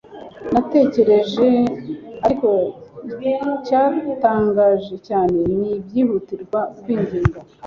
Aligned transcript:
natekereje. 0.53 1.47
ariko 2.25 2.47
icyantangaje 3.55 4.95
cyane 5.07 5.37
ni 5.59 5.71
byihutirwa, 5.85 6.59
kwinginga 6.81 7.39